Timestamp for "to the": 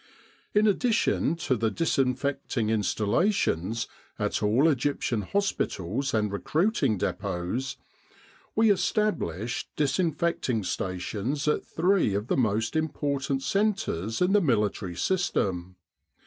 1.35-1.69